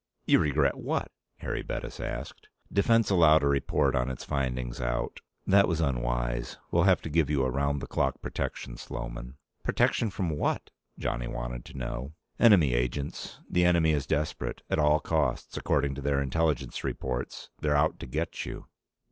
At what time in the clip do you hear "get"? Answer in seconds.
18.07-18.43